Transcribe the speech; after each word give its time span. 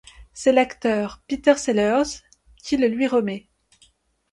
C'est 0.33 0.51
l'acteur 0.51 1.21
Peter 1.27 1.53
Sellers 1.57 2.21
qui 2.63 2.75
le 2.75 2.87
lui 2.87 3.05
remet. 3.05 3.51